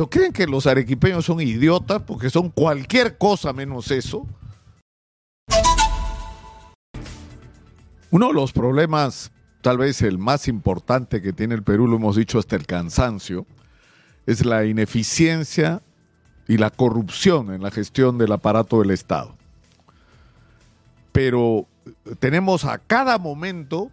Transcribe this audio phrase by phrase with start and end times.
[0.00, 4.26] ¿Pero creen que los arequipeños son idiotas porque son cualquier cosa menos eso?
[8.10, 12.16] Uno de los problemas, tal vez el más importante que tiene el Perú, lo hemos
[12.16, 13.44] dicho hasta el cansancio,
[14.24, 15.82] es la ineficiencia
[16.48, 19.36] y la corrupción en la gestión del aparato del Estado.
[21.12, 21.66] Pero
[22.20, 23.90] tenemos a cada momento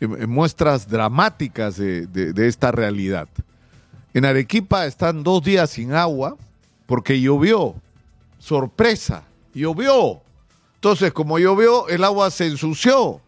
[0.00, 3.28] muestras dramáticas de esta realidad.
[4.18, 6.36] En Arequipa están dos días sin agua
[6.86, 7.76] porque llovió.
[8.40, 9.22] Sorpresa,
[9.54, 10.22] llovió.
[10.74, 13.20] Entonces, como llovió, el agua se ensució.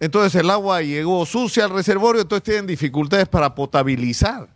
[0.00, 4.48] Entonces el agua llegó sucia al reservorio, entonces tienen dificultades para potabilizar.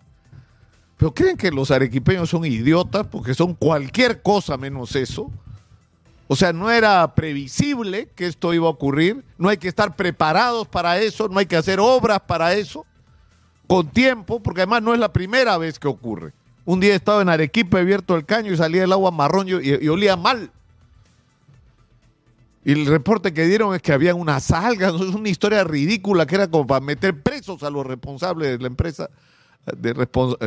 [0.97, 5.31] ¿Pero creen que los arequipeños son idiotas porque son cualquier cosa menos eso?
[6.27, 10.67] O sea, no era previsible que esto iba a ocurrir, no hay que estar preparados
[10.67, 12.85] para eso, no hay que hacer obras para eso,
[13.71, 16.33] con tiempo, porque además no es la primera vez que ocurre.
[16.65, 20.17] Un día estaba en Arequipa, abierto el caño y salía el agua marrón y, olía
[20.17, 20.51] mal.
[22.65, 26.35] Y el reporte que dieron es que había unas algas, es una historia ridícula que
[26.35, 29.09] era como para meter presos a los responsables de la empresa,
[29.77, 29.95] de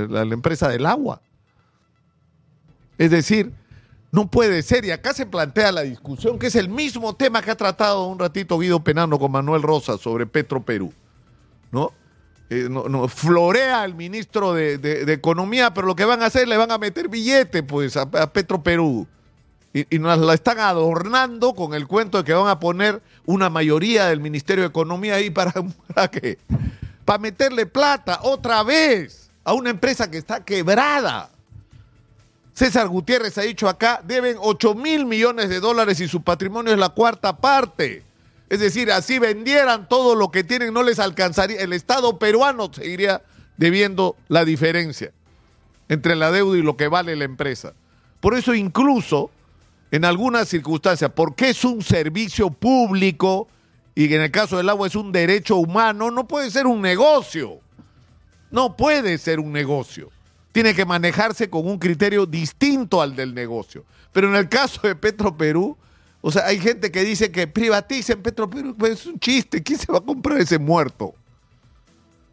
[0.09, 1.21] la empresa del agua.
[2.97, 3.53] Es decir,
[4.11, 7.51] no puede ser, y acá se plantea la discusión, que es el mismo tema que
[7.51, 10.91] ha tratado un ratito Guido Penano con Manuel Rosa sobre Petro Perú.
[11.71, 11.93] ¿No?
[12.53, 16.71] Eh, no, florea al ministro de, Economía, pero lo que van a hacer, le van
[16.71, 19.07] a meter billete pues, a Petro Perú
[19.73, 24.05] y, nos la están adornando con el cuento de que van a poner una mayoría
[24.05, 25.51] del Ministerio de Economía ahí para,
[25.93, 26.37] para qué?
[27.05, 31.29] Para meterle plata otra vez a una empresa que está quebrada.
[32.53, 36.79] César Gutiérrez ha dicho acá, deben 8 mil millones de dólares y su patrimonio es
[36.79, 38.03] la cuarta parte.
[38.53, 41.59] Es decir, así vendieran todo lo que tienen, no les alcanzaría.
[41.59, 43.23] El Estado peruano seguiría
[43.57, 45.11] debiendo la diferencia
[45.89, 47.73] entre la deuda y lo que vale la empresa.
[48.19, 49.31] Por eso incluso
[49.89, 53.47] en algunas circunstancias, porque es un servicio público
[53.95, 57.57] y en el caso del agua es un derecho humano, no puede ser un negocio.
[58.51, 60.11] No puede ser un negocio.
[60.51, 63.83] Tiene que manejarse con un criterio distinto al del negocio.
[64.11, 65.75] Pero en el caso de Petro Perú,
[66.25, 69.61] o sea, hay gente que dice que privaticen Petro Perú, es un chiste.
[69.61, 71.13] ¿Quién se va a comprar ese muerto?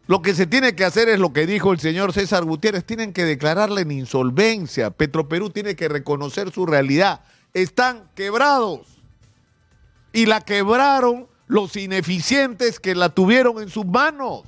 [0.07, 3.13] Lo que se tiene que hacer es lo que dijo el señor César Gutiérrez, tienen
[3.13, 4.91] que declararle en insolvencia.
[4.91, 7.21] Petro Perú tiene que reconocer su realidad
[7.53, 8.87] están quebrados.
[10.13, 14.43] Y la quebraron los ineficientes que la tuvieron en sus manos.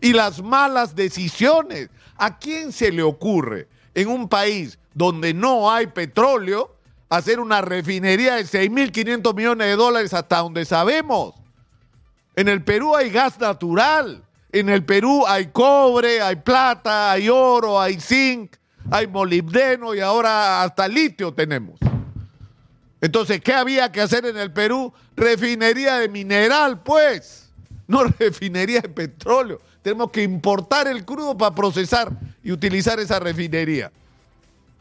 [0.00, 1.88] Y las malas decisiones.
[2.16, 6.76] ¿A quién se le ocurre en un país donde no hay petróleo
[7.10, 11.34] hacer una refinería de 6.500 millones de dólares hasta donde sabemos?
[12.34, 14.24] En el Perú hay gas natural.
[14.52, 18.56] En el Perú hay cobre, hay plata, hay oro, hay zinc
[18.90, 21.78] hay molibdeno y ahora hasta litio tenemos.
[23.00, 24.92] Entonces, ¿qué había que hacer en el Perú?
[25.16, 27.50] Refinería de mineral, pues,
[27.86, 29.60] no refinería de petróleo.
[29.82, 33.90] Tenemos que importar el crudo para procesar y utilizar esa refinería.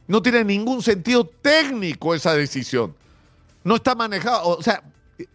[0.09, 2.96] No tiene ningún sentido técnico esa decisión.
[3.64, 4.81] No está manejado, o sea,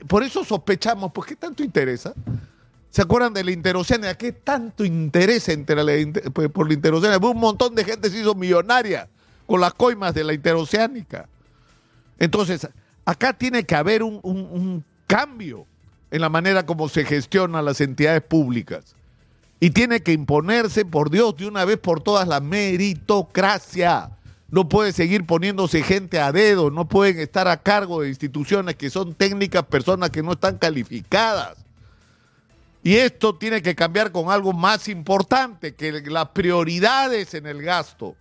[0.08, 2.12] por eso sospechamos, ¿por qué tanto interesa?
[2.90, 4.18] ¿Se acuerdan de la interoceánica?
[4.18, 5.92] ¿Qué tanto interés entre la,
[6.32, 7.24] pues, por la interoceánica?
[7.24, 9.08] Un montón de gente se hizo millonaria
[9.46, 11.28] con las coimas de la interoceánica.
[12.18, 12.66] Entonces,
[13.04, 15.66] acá tiene que haber un, un cambio
[16.10, 18.96] en la manera como se gestionan las entidades públicas.
[19.60, 24.10] Y tiene que imponerse, por Dios, de una vez por todas la meritocracia.
[24.54, 28.88] No puede seguir poniéndose gente a dedo, no pueden estar a cargo de instituciones que
[28.88, 31.56] son técnicas, personas que no están calificadas.
[32.84, 38.14] Y esto tiene que cambiar con algo más importante, que las prioridades en el gasto,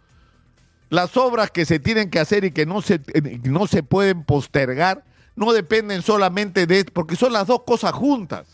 [0.89, 2.99] las obras que se tienen que hacer y que no se,
[3.43, 5.03] no se pueden postergar,
[5.35, 8.47] no dependen solamente de esto, porque son las dos cosas juntas.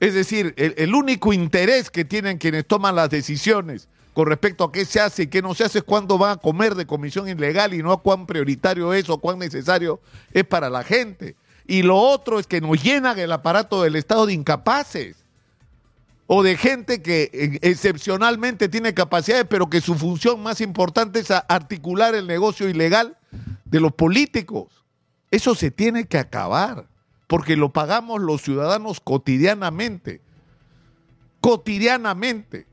[0.00, 4.84] Es decir, el, único interés que tienen quienes toman las decisiones con respecto a qué
[4.84, 7.74] se hace y qué no se hace es cuándo van a comer de comisión ilegal
[7.74, 10.00] y no a cuán prioritario es o cuán necesario
[10.32, 11.36] es para la gente.
[11.66, 15.16] Y lo otro es que nos llenan el aparato del Estado de incapaces
[16.26, 21.30] o de gente que eh, excepcionalmente tiene capacidades, pero que su función más importante es
[21.30, 23.16] articular el negocio ilegal
[23.64, 24.84] de los políticos.
[25.30, 26.86] Eso se tiene que acabar,
[27.26, 30.20] porque lo pagamos los ciudadanos cotidianamente,
[31.40, 32.66] cotidianamente,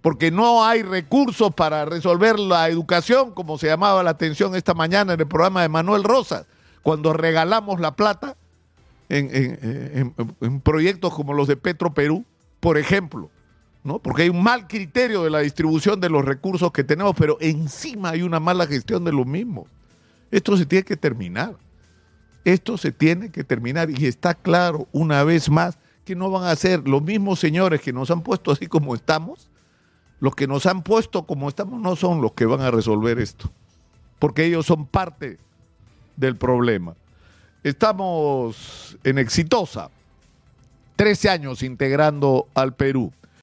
[0.00, 5.14] porque no hay recursos para resolver la educación, como se llamaba la atención esta mañana
[5.14, 6.46] en el programa de Manuel Rosas
[6.82, 8.36] cuando regalamos la plata
[9.10, 12.24] en, proyectos como los de Petro Perú,
[12.60, 13.30] por ejemplo.
[13.84, 13.98] ¿no?
[13.98, 18.10] Porque hay un mal criterio de la distribución de los recursos que tenemos, pero encima
[18.10, 19.66] hay una mala gestión de los mismos.
[20.30, 21.56] Esto se tiene que terminar.
[22.44, 26.56] Esto se tiene que terminar y está claro una vez más que no van a
[26.56, 29.50] ser los mismos señores que nos han puesto así como estamos,
[30.20, 33.50] los que nos han puesto como estamos no son los que van a resolver esto,
[34.18, 35.38] porque ellos son parte
[36.16, 36.94] del problema.
[37.62, 39.90] Estamos en Exitosa,
[40.96, 43.12] 13 años integrando al Perú.